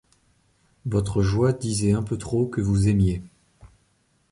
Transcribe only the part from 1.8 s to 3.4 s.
un peu trop que vous aimiez.